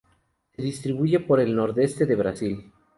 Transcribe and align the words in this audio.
Se 0.55 0.63
distribuyen 0.63 1.27
por 1.27 1.39
el 1.39 1.55
nordeste 1.55 2.07
de 2.07 2.15
Brasil. 2.15 2.71